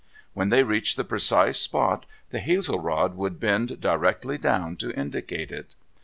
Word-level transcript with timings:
When 0.33 0.49
they 0.49 0.63
reached 0.63 0.97
the 0.97 1.03
precise 1.03 1.59
spot 1.59 2.07
the 2.31 2.39
hazel 2.39 2.79
rod 2.79 3.15
would 3.15 3.39
bend 3.39 3.79
directly 3.79 4.39
down 4.39 4.75
to 4.77 4.89
indicate 4.99 5.51
it. 5.51 5.75